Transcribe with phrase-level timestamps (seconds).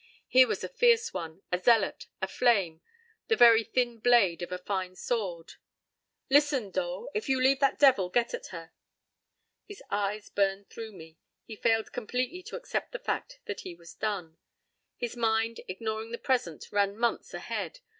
[0.27, 2.81] Here was a fierce one, a zealot, a flame,
[3.27, 5.53] the very thin blade of a fine sword.
[6.27, 8.71] "Listen, Dole, if you leave that devil get at her—"
[9.67, 11.19] His eyes burned through me.
[11.45, 14.37] He failed completely to accept the fact that he was done.
[14.97, 17.81] His mind, ignoring the present, ran months ahead.